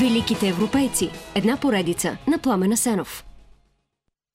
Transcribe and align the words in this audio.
Великите 0.00 0.48
европейци. 0.48 1.10
Една 1.34 1.56
поредица 1.56 2.16
на 2.28 2.38
Пламена 2.38 2.76
Сенов. 2.76 3.24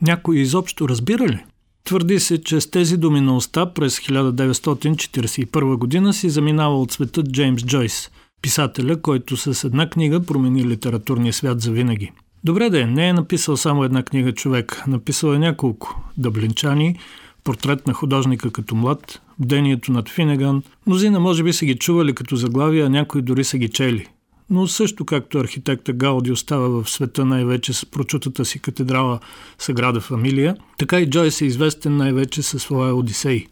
Някой 0.02 0.38
изобщо 0.38 0.89
разбира 0.89 1.27
ли? 1.27 1.43
Твърди 1.83 2.19
се, 2.19 2.43
че 2.43 2.61
с 2.61 2.71
тези 2.71 2.97
думи 2.97 3.21
на 3.21 3.36
уста 3.36 3.74
през 3.74 4.00
1941 4.00 5.78
година 5.78 6.14
си 6.14 6.29
заминава 6.29 6.82
от 6.82 6.91
света 6.91 7.24
Джеймс 7.24 7.64
Джойс, 7.64 8.11
писателя, 8.41 9.01
който 9.01 9.38
с 9.38 9.64
една 9.64 9.89
книга 9.89 10.25
промени 10.25 10.68
литературния 10.68 11.33
свят 11.33 11.61
за 11.61 11.71
винаги. 11.71 12.11
Добре 12.43 12.69
да 12.69 12.82
е, 12.82 12.86
не 12.86 13.07
е 13.10 13.13
написал 13.13 13.57
само 13.57 13.83
една 13.83 14.04
книга 14.04 14.32
човек, 14.32 14.83
написал 14.88 15.33
е 15.33 15.39
няколко. 15.39 16.02
Дъблинчани, 16.18 17.00
портрет 17.43 17.88
на 17.88 17.93
художника 17.93 18.52
като 18.52 18.75
млад, 18.75 19.21
бдението 19.39 19.91
над 19.91 20.10
Финеган. 20.10 20.63
Мнозина 20.88 21.19
може 21.19 21.43
би 21.43 21.54
са 21.54 21.66
ги 21.66 21.75
чували 21.75 22.16
като 22.16 22.36
заглавия, 22.36 22.86
а 22.86 22.89
някои 22.89 23.21
дори 23.21 23.43
са 23.43 23.57
ги 23.57 23.69
чели. 23.69 24.07
Но 24.49 24.67
също 24.67 25.05
както 25.05 25.37
архитекта 25.37 25.93
Гауди 25.93 26.31
остава 26.31 26.67
в 26.67 26.89
света 26.89 27.25
най-вече 27.25 27.73
с 27.73 27.85
прочутата 27.85 28.45
си 28.45 28.61
катедрала 28.61 29.19
Саграда 29.57 30.01
Фамилия, 30.01 30.55
така 30.77 30.99
и 30.99 31.09
Джойс 31.09 31.41
е 31.41 31.45
известен 31.45 31.97
най-вече 31.97 32.41
със 32.41 32.63
своя 32.63 32.95
Одисей. 32.95 33.45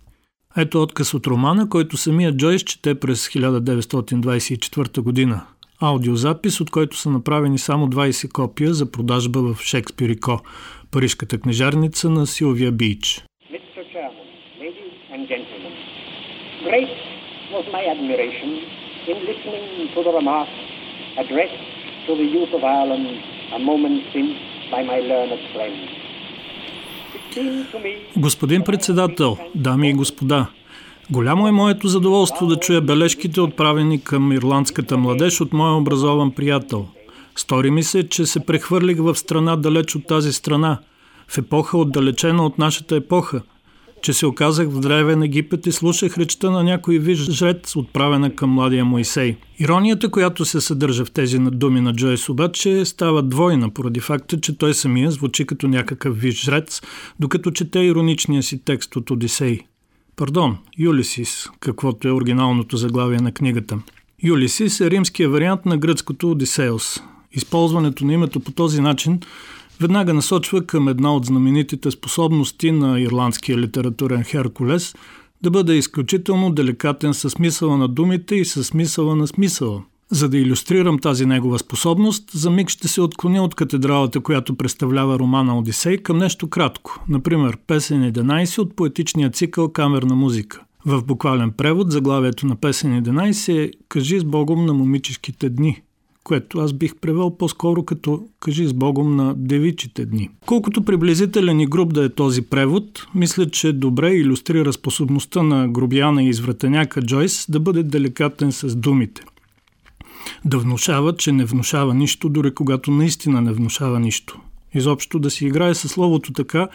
Ето 0.57 0.81
отказ 0.81 1.13
от 1.13 1.27
романа, 1.27 1.69
който 1.69 1.97
самия 1.97 2.37
Джойс 2.37 2.63
чете 2.63 2.99
през 2.99 3.27
1924 3.27 5.01
година. 5.01 5.45
Аудиозапис, 5.81 6.61
от 6.61 6.69
който 6.69 6.97
са 6.97 7.09
направени 7.09 7.57
само 7.57 7.87
20 7.87 8.31
копия 8.31 8.73
за 8.73 8.91
продажба 8.91 9.53
в 9.53 9.61
Шекспир 9.61 10.09
и 10.09 10.19
Ко, 10.19 10.39
парижката 10.91 11.37
книжарница 11.39 12.09
на 12.09 12.27
Силвия 12.27 12.71
Бич. 12.71 13.25
Great 16.69 16.93
was 17.55 17.65
my 17.77 17.83
admiration 17.93 18.51
in 19.11 19.17
listening 19.29 19.65
to 19.93 19.99
the 20.07 20.13
remarks 20.19 20.62
addressed 21.21 21.63
to 22.07 22.11
the 22.15 22.27
youth 22.35 22.53
of 22.57 22.63
Ireland 22.63 23.07
a 23.57 23.59
moment 23.59 23.97
since 24.13 24.33
by 24.71 24.81
my 24.91 24.99
learned 25.11 25.43
friend. 25.53 25.77
Господин 28.17 28.63
председател, 28.63 29.37
дами 29.55 29.89
и 29.89 29.93
господа, 29.93 30.47
голямо 31.11 31.47
е 31.47 31.51
моето 31.51 31.87
задоволство 31.87 32.47
да 32.47 32.55
чуя 32.55 32.81
бележките, 32.81 33.41
отправени 33.41 34.03
към 34.03 34.31
ирландската 34.31 34.97
младеж 34.97 35.41
от 35.41 35.53
моя 35.53 35.73
образован 35.73 36.31
приятел. 36.31 36.87
Стори 37.35 37.71
ми 37.71 37.83
се, 37.83 38.09
че 38.09 38.25
се 38.25 38.45
прехвърлих 38.45 38.97
в 38.97 39.15
страна 39.15 39.55
далеч 39.55 39.95
от 39.95 40.07
тази 40.07 40.33
страна, 40.33 40.77
в 41.27 41.37
епоха 41.37 41.77
отдалечена 41.77 42.45
от 42.45 42.57
нашата 42.57 42.95
епоха– 42.95 43.41
че 44.03 44.13
се 44.13 44.25
оказах 44.25 44.69
в 44.69 44.79
древен 44.79 45.23
Египет 45.23 45.67
и 45.67 45.71
слушах 45.71 46.17
речта 46.17 46.51
на 46.51 46.63
някой 46.63 46.99
виж 46.99 47.19
жрец, 47.19 47.75
отправена 47.75 48.35
към 48.35 48.49
младия 48.49 48.85
Моисей. 48.85 49.35
Иронията, 49.59 50.09
която 50.09 50.45
се 50.45 50.61
съдържа 50.61 51.05
в 51.05 51.11
тези 51.11 51.39
думи 51.39 51.81
на 51.81 51.93
Джойс, 51.93 52.29
обаче 52.29 52.85
става 52.85 53.23
двойна, 53.23 53.69
поради 53.69 53.99
факта, 53.99 54.41
че 54.41 54.57
той 54.57 54.73
самия 54.73 55.11
звучи 55.11 55.45
като 55.45 55.67
някакъв 55.67 56.19
виж 56.19 56.45
жрец, 56.45 56.81
докато 57.19 57.51
чете 57.51 57.79
ироничния 57.79 58.43
си 58.43 58.61
текст 58.65 58.95
от 58.95 59.11
Одисей. 59.11 59.59
Пардон, 60.15 60.57
Юлисис, 60.79 61.49
каквото 61.59 62.07
е 62.07 62.11
оригиналното 62.11 62.77
заглавие 62.77 63.19
на 63.19 63.31
книгата. 63.31 63.77
Юлисис 64.23 64.79
е 64.79 64.91
римския 64.91 65.29
вариант 65.29 65.65
на 65.65 65.77
гръцкото 65.77 66.31
Одисеус. 66.31 67.01
Използването 67.31 68.05
на 68.05 68.13
името 68.13 68.39
по 68.39 68.51
този 68.51 68.81
начин 68.81 69.19
веднага 69.81 70.13
насочва 70.13 70.65
към 70.65 70.87
една 70.87 71.15
от 71.15 71.25
знаменитите 71.25 71.91
способности 71.91 72.71
на 72.71 73.01
ирландския 73.01 73.57
литературен 73.57 74.23
Херкулес 74.23 74.95
да 75.43 75.51
бъде 75.51 75.73
изключително 75.73 76.51
деликатен 76.51 77.13
със 77.13 77.33
смисъла 77.33 77.77
на 77.77 77.87
думите 77.87 78.35
и 78.35 78.45
със 78.45 78.67
смисъла 78.67 79.15
на 79.15 79.27
смисъла. 79.27 79.83
За 80.11 80.29
да 80.29 80.37
иллюстрирам 80.37 80.99
тази 80.99 81.25
негова 81.25 81.59
способност, 81.59 82.31
за 82.31 82.49
миг 82.49 82.69
ще 82.69 82.87
се 82.87 83.01
отклоня 83.01 83.43
от 83.43 83.55
катедралата, 83.55 84.19
която 84.19 84.55
представлява 84.55 85.19
романа 85.19 85.57
Одисей, 85.57 85.97
към 85.97 86.17
нещо 86.17 86.49
кратко. 86.49 87.03
Например, 87.09 87.57
песен 87.67 88.13
11 88.13 88.59
от 88.59 88.75
поетичния 88.75 89.29
цикъл 89.29 89.71
Камерна 89.71 90.15
музика. 90.15 90.61
В 90.85 91.03
буквален 91.03 91.51
превод 91.51 91.91
заглавието 91.91 92.47
на 92.47 92.55
песен 92.55 93.03
11 93.03 93.65
е 93.65 93.71
«Кажи 93.89 94.19
с 94.19 94.23
Богом 94.23 94.65
на 94.65 94.73
момическите 94.73 95.49
дни», 95.49 95.81
което 96.23 96.59
аз 96.59 96.73
бих 96.73 96.95
превел 96.95 97.37
по-скоро 97.37 97.83
като 97.83 98.23
кажи 98.39 98.67
с 98.67 98.73
Богом 98.73 99.15
на 99.15 99.33
девичите 99.37 100.05
дни. 100.05 100.29
Колкото 100.45 100.85
приблизителен 100.85 101.59
и 101.59 101.67
груб 101.67 101.93
да 101.93 102.05
е 102.05 102.09
този 102.09 102.41
превод, 102.41 103.07
мисля, 103.15 103.49
че 103.49 103.73
добре 103.73 104.13
иллюстрира 104.13 104.73
способността 104.73 105.43
на 105.43 105.67
грубияна 105.67 106.23
и 106.23 106.29
извратеняка 106.29 107.01
Джойс 107.01 107.45
да 107.49 107.59
бъде 107.59 107.83
деликатен 107.83 108.51
с 108.51 108.75
думите. 108.75 109.21
Да 110.45 110.57
внушава, 110.57 111.15
че 111.15 111.31
не 111.31 111.45
внушава 111.45 111.93
нищо, 111.93 112.29
дори 112.29 112.53
когато 112.53 112.91
наистина 112.91 113.41
не 113.41 113.53
внушава 113.53 113.99
нищо. 113.99 114.39
Изобщо 114.75 115.19
да 115.19 115.29
си 115.29 115.45
играе 115.45 115.75
със 115.75 115.91
словото 115.91 116.33
така, 116.33 116.67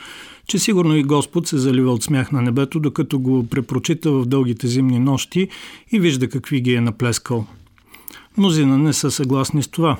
че 0.46 0.58
сигурно 0.58 0.96
и 0.96 1.02
Господ 1.02 1.46
се 1.46 1.58
залива 1.58 1.92
от 1.92 2.02
смях 2.02 2.32
на 2.32 2.42
небето, 2.42 2.80
докато 2.80 3.18
го 3.18 3.46
препрочита 3.46 4.10
в 4.12 4.26
дългите 4.26 4.66
зимни 4.66 4.98
нощи 4.98 5.48
и 5.92 6.00
вижда 6.00 6.28
какви 6.28 6.60
ги 6.60 6.74
е 6.74 6.80
наплескал– 6.80 7.46
Мнозина 8.38 8.78
не 8.78 8.92
са 8.92 9.10
съгласни 9.10 9.62
с 9.62 9.68
това. 9.68 9.96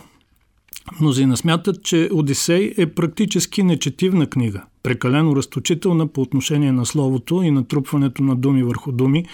Мнозина 1.00 1.36
смятат, 1.36 1.82
че 1.82 2.08
Одисей 2.12 2.74
е 2.76 2.86
практически 2.86 3.62
нечетивна 3.62 4.26
книга, 4.26 4.62
прекалено 4.82 5.36
разточителна 5.36 6.06
по 6.06 6.20
отношение 6.20 6.72
на 6.72 6.86
словото 6.86 7.42
и 7.42 7.50
натрупването 7.50 8.22
на 8.22 8.36
думи 8.36 8.62
върху 8.62 8.92
думи, 8.92 9.24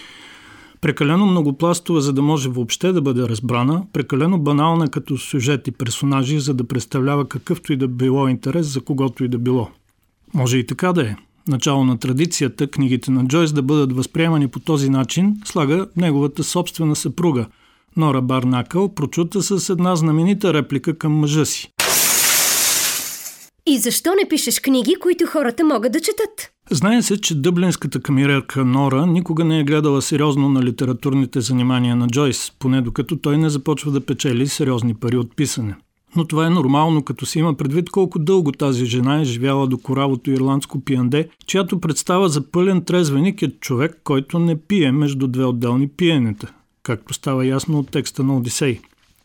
прекалено 0.81 1.25
многопластова, 1.25 2.01
за 2.01 2.13
да 2.13 2.21
може 2.21 2.49
въобще 2.49 2.91
да 2.91 3.01
бъде 3.01 3.21
разбрана, 3.21 3.83
прекалено 3.93 4.39
банална 4.39 4.89
като 4.89 5.17
сюжет 5.17 5.67
и 5.67 5.71
персонажи, 5.71 6.39
за 6.39 6.53
да 6.53 6.63
представлява 6.63 7.27
какъвто 7.27 7.73
и 7.73 7.77
да 7.77 7.87
било 7.87 8.27
интерес 8.27 8.67
за 8.67 8.81
когото 8.81 9.23
и 9.23 9.27
да 9.27 9.37
било. 9.37 9.69
Може 10.33 10.57
и 10.57 10.65
така 10.65 10.93
да 10.93 11.01
е. 11.01 11.15
Начало 11.47 11.85
на 11.85 11.97
традицията 11.97 12.67
книгите 12.67 13.11
на 13.11 13.27
Джойс 13.27 13.53
да 13.53 13.61
бъдат 13.61 13.93
възприемани 13.93 14.47
по 14.47 14.59
този 14.59 14.89
начин 14.89 15.41
слага 15.45 15.87
неговата 15.97 16.43
собствена 16.43 16.95
съпруга– 16.95 17.45
Нора 17.97 18.21
Барнакъл 18.21 18.93
прочута 18.93 19.41
с 19.41 19.69
една 19.69 19.95
знаменита 19.95 20.53
реплика 20.53 20.97
към 20.97 21.13
мъжа 21.13 21.45
си. 21.45 21.71
И 23.67 23.77
защо 23.77 24.09
не 24.21 24.29
пишеш 24.29 24.59
книги, 24.59 24.95
които 25.01 25.25
хората 25.25 25.65
могат 25.65 25.91
да 25.91 25.99
четат? 25.99 26.51
Знае 26.71 27.01
се, 27.01 27.21
че 27.21 27.35
дъблинската 27.35 27.99
камерерка 27.99 28.65
Нора 28.65 29.05
никога 29.05 29.45
не 29.45 29.59
е 29.59 29.63
гледала 29.63 30.01
сериозно 30.01 30.49
на 30.49 30.63
литературните 30.63 31.41
занимания 31.41 31.95
на 31.95 32.07
Джойс, 32.07 32.51
поне 32.59 32.81
докато 32.81 33.17
той 33.17 33.37
не 33.37 33.49
започва 33.49 33.91
да 33.91 34.01
печели 34.01 34.47
сериозни 34.47 34.93
пари 34.93 35.17
от 35.17 35.35
писане. 35.35 35.75
Но 36.15 36.25
това 36.25 36.45
е 36.45 36.49
нормално, 36.49 37.03
като 37.03 37.25
се 37.25 37.39
има 37.39 37.53
предвид 37.53 37.89
колко 37.89 38.19
дълго 38.19 38.51
тази 38.51 38.85
жена 38.85 39.21
е 39.21 39.23
живяла 39.23 39.67
до 39.67 39.77
коравото 39.77 40.31
ирландско 40.31 40.81
пиянде, 40.81 41.29
чиято 41.45 41.79
представа 41.79 42.29
за 42.29 42.51
пълен 42.51 42.81
трезвеник 42.81 43.41
е 43.41 43.51
човек, 43.59 44.01
който 44.03 44.39
не 44.39 44.55
пие 44.55 44.91
между 44.91 45.27
две 45.27 45.45
отделни 45.45 45.87
пиенета 45.87 46.53
както 46.85 47.13
става 47.13 47.45
ясно 47.45 47.79
от 47.79 47.91
текста 47.91 48.23
на 48.23 48.37
Одисей. 48.37 48.79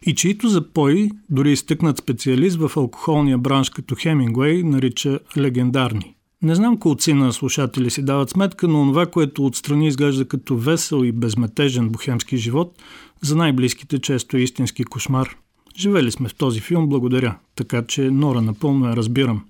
И 0.06 0.14
чието 0.14 0.48
запой, 0.48 1.10
дори 1.30 1.52
изтъкнат 1.52 1.98
специалист 1.98 2.56
в 2.56 2.76
алкохолния 2.76 3.38
бранш 3.38 3.70
като 3.70 3.94
Хемингуей, 3.98 4.62
нарича 4.62 5.18
легендарни. 5.36 6.14
Не 6.42 6.54
знам 6.54 6.76
колци 6.76 7.12
на 7.14 7.32
слушатели 7.32 7.90
си 7.90 8.04
дават 8.04 8.30
сметка, 8.30 8.68
но 8.68 8.86
това, 8.86 9.06
което 9.06 9.46
отстрани 9.46 9.88
изглежда 9.88 10.28
като 10.28 10.56
весел 10.56 11.04
и 11.04 11.12
безметежен 11.12 11.88
бухемски 11.88 12.36
живот, 12.36 12.82
за 13.22 13.36
най-близките 13.36 13.98
често 13.98 14.36
е 14.36 14.40
истински 14.40 14.84
кошмар. 14.84 15.36
Живели 15.78 16.10
сме 16.10 16.28
в 16.28 16.34
този 16.34 16.60
филм, 16.60 16.88
благодаря, 16.88 17.36
така 17.56 17.82
че 17.82 18.10
Нора 18.10 18.40
напълно 18.40 18.88
я 18.88 18.96
разбирам. 18.96 19.44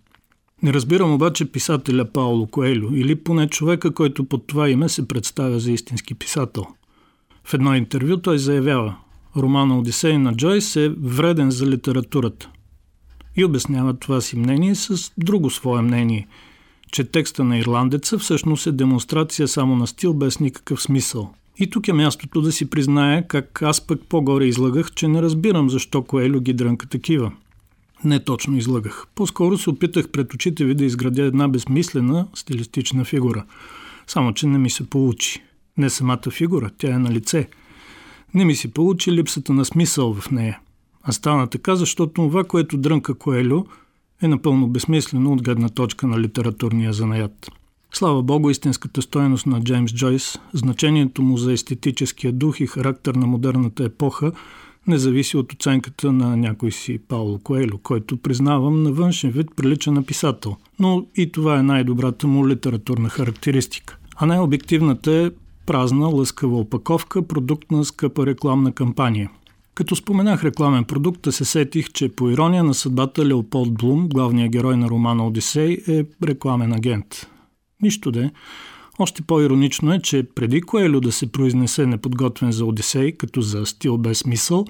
Не 0.63 0.73
разбирам 0.73 1.13
обаче 1.13 1.53
писателя 1.53 2.05
Пауло 2.05 2.47
Коелю 2.47 2.95
или 2.95 3.15
поне 3.15 3.49
човека, 3.49 3.95
който 3.95 4.25
под 4.25 4.47
това 4.47 4.69
име 4.69 4.89
се 4.89 5.09
представя 5.09 5.59
за 5.59 5.73
истински 5.73 6.15
писател– 6.15 6.67
в 7.45 7.55
едно 7.55 7.75
интервю 7.75 8.17
той 8.17 8.39
заявява, 8.39 8.97
романа 9.37 9.79
Одисей 9.79 10.19
на 10.19 10.37
Джойс 10.37 10.77
е 10.77 10.95
вреден 11.03 11.51
за 11.51 11.67
литературата. 11.67 12.51
И 13.37 13.45
обяснява 13.45 13.95
това 13.95 14.21
си 14.21 14.37
мнение 14.37 14.75
с 14.75 15.13
друго 15.19 15.51
свое 15.51 15.83
мнение, 15.83 16.29
че 16.93 17.05
текста 17.05 17.45
на 17.45 17.59
ирландеца 17.59 18.19
всъщност 18.19 18.67
е 18.67 18.73
демонстрация 18.73 19.49
само 19.49 19.77
на 19.77 19.87
стил 19.87 20.15
без 20.15 20.41
никакъв 20.41 20.83
смисъл. 20.83 21.35
И 21.59 21.71
тук 21.71 21.89
е 21.89 21.93
мястото 21.93 22.41
да 22.41 22.53
си 22.53 22.71
призная 22.71 23.29
как 23.29 23.63
аз 23.63 23.87
пък 23.87 24.01
по-горе 24.09 24.45
излагах, 24.45 24.93
че 24.93 25.09
не 25.09 25.23
разбирам 25.23 25.71
защо 25.71 26.03
Коелю 26.03 26.41
ги 26.41 26.53
дрънка 26.53 26.89
такива. 26.89 27.33
Не 28.05 28.25
точно 28.25 28.57
излагах. 28.57 29.07
По-скоро 29.15 29.59
се 29.59 29.71
опитах 29.71 30.09
пред 30.09 30.35
очите 30.35 30.65
ви 30.65 30.75
да 30.75 30.85
изградя 30.85 31.23
една 31.23 31.49
безмислена 31.49 32.27
стилистична 32.35 33.05
фигура. 33.05 33.45
Само, 34.07 34.35
че 34.35 34.47
не 34.47 34.59
ми 34.59 34.71
се 34.71 34.91
получи 34.91 35.43
не 35.77 35.91
самата 35.91 36.31
фигура, 36.31 36.71
тя 36.79 36.95
е 36.95 36.99
на 36.99 37.11
лице. 37.11 37.49
Не 38.35 38.45
ми 38.45 38.55
си 38.55 38.71
получи 38.71 39.13
липсата 39.13 39.53
на 39.53 39.65
смисъл 39.65 40.15
в 40.15 40.31
нея. 40.31 40.59
А 41.03 41.13
стана 41.13 41.47
така, 41.47 41.77
защото 41.77 42.13
това, 42.13 42.45
което 42.45 42.77
дрънка 42.77 43.15
Коелю, 43.15 43.65
е 44.23 44.29
напълно 44.29 44.69
безсмислено 44.69 45.33
от 45.33 45.43
гледна 45.43 45.69
точка 45.69 46.07
на 46.07 46.21
литературния 46.21 46.93
занаят. 46.93 47.51
Слава 47.93 48.23
Богу, 48.23 48.51
истинската 48.51 49.03
стоеност 49.03 49.47
на 49.47 49.61
Джеймс 49.61 49.93
Джойс, 49.95 50.39
значението 50.53 51.23
му 51.23 51.37
за 51.37 51.53
естетическия 51.53 52.33
дух 52.33 52.61
и 52.61 52.67
характер 52.67 53.15
на 53.15 53.27
модерната 53.27 53.85
епоха 53.85 54.33
не 54.87 54.99
зависи 54.99 55.37
от 55.37 55.53
оценката 55.53 56.13
на 56.13 56.37
някой 56.37 56.73
си 56.73 56.99
Пауло 57.09 57.39
Коелю, 57.39 57.79
който 57.79 58.17
признавам 58.17 58.83
на 58.83 58.93
външен 58.93 59.31
вид 59.31 59.47
прилича 59.57 59.93
на 59.93 60.03
писател. 60.03 60.57
Но 60.79 61.07
и 61.17 61.33
това 61.33 61.59
е 61.59 61.63
най-добрата 61.63 62.27
му 62.27 62.49
литературна 62.49 63.09
характеристика. 63.09 63.97
А 64.17 64.27
най-обективната 64.27 65.13
е 65.13 65.31
празна, 65.71 66.07
лъскава 66.07 66.59
опаковка, 66.59 67.23
продукт 67.23 67.71
на 67.71 67.85
скъпа 67.85 68.27
рекламна 68.27 68.73
кампания. 68.73 69.31
Като 69.75 69.97
споменах 69.97 70.45
рекламен 70.45 70.85
продукт, 70.85 71.27
се 71.31 71.45
сетих, 71.45 71.93
че 71.93 72.09
по 72.09 72.31
ирония 72.31 72.65
на 72.65 72.75
съдбата 72.75 73.27
Леополд 73.27 73.75
Блум, 73.75 74.09
главният 74.09 74.53
герой 74.53 74.77
на 74.77 74.89
романа 74.89 75.27
Одисей, 75.27 75.79
е 75.89 76.05
рекламен 76.25 76.73
агент. 76.73 77.31
Нищо 77.83 78.11
де. 78.11 78.31
Още 78.99 79.23
по-иронично 79.23 79.93
е, 79.93 80.01
че 80.01 80.27
преди 80.35 80.61
Коелю 80.61 81.01
да 81.01 81.13
се 81.13 81.33
произнесе 81.33 81.87
неподготвен 81.87 82.53
за 82.53 82.65
Одисей, 82.65 83.13
като 83.13 83.41
за 83.41 83.67
стил 83.67 83.99
без 83.99 84.19
смисъл, 84.19 84.65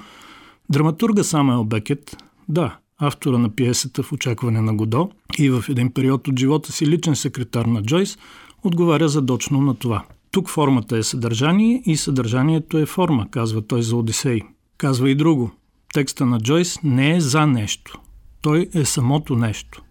драматурга 0.70 1.25
Самуел 1.25 1.64
Бекет, 1.64 2.17
да, 2.49 2.76
автора 2.99 3.38
на 3.38 3.50
пиесата 3.50 4.02
в 4.02 4.12
очакване 4.12 4.61
на 4.61 4.75
Годо 4.75 5.11
и 5.38 5.50
в 5.50 5.64
един 5.69 5.93
период 5.93 6.29
от 6.29 6.38
живота 6.38 6.73
си 6.73 6.87
личен 6.87 7.17
секретар 7.17 7.64
на 7.64 7.82
Джойс, 7.82 8.19
отговаря 8.64 9.08
задочно 9.08 9.61
на 9.61 9.75
това. 9.75 10.05
Тук 10.31 10.49
формата 10.49 10.97
е 10.97 11.03
съдържание 11.03 11.82
и 11.87 11.97
съдържанието 11.97 12.79
е 12.79 12.87
форма, 12.87 13.27
казва 13.31 13.67
той 13.67 13.82
за 13.82 13.97
Одисей. 13.97 14.41
Казва 14.77 15.11
и 15.11 15.15
друго. 15.15 15.50
Текста 15.93 16.27
на 16.27 16.41
Джойс 16.41 16.79
не 16.82 17.17
е 17.17 17.21
за 17.21 17.47
нещо. 17.47 18.00
Той 18.41 18.69
е 18.75 18.85
самото 18.85 19.37
нещо. 19.37 19.82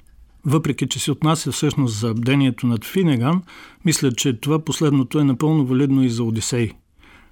Въпреки, 0.45 0.87
че 0.87 0.99
се 0.99 1.11
отнася 1.11 1.51
всъщност 1.51 1.99
за 1.99 2.13
бдението 2.13 2.67
над 2.67 2.85
Финеган, 2.85 3.41
мисля, 3.85 4.11
че 4.11 4.39
това 4.39 4.59
последното 4.59 5.19
е 5.19 5.23
напълно 5.23 5.65
валидно 5.65 6.03
и 6.03 6.09
за 6.09 6.23
Одисей. 6.23 6.71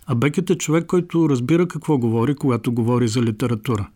А 0.06 0.16
Бекет 0.16 0.50
е 0.50 0.58
човек, 0.58 0.86
който 0.86 1.30
разбира 1.30 1.68
какво 1.68 1.98
говори, 1.98 2.36
когато 2.36 2.72
говори 2.72 3.08
за 3.08 3.22
литература. 3.22 3.90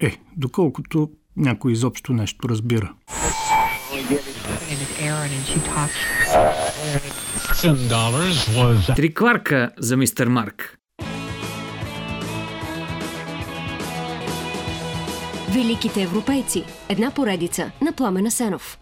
Е, 0.00 0.16
доколкото 0.36 1.10
някой 1.36 1.72
изобщо 1.72 2.12
нещо 2.12 2.48
разбира. 2.48 2.92
Три 8.96 9.14
кварка 9.14 9.70
за 9.78 9.96
мистер 9.96 10.26
Марк. 10.26 10.78
Великите 15.50 16.02
европейци. 16.02 16.64
Една 16.88 17.10
поредица 17.10 17.70
на 17.80 17.92
Пламена 17.92 18.30
Сенов. 18.30 18.78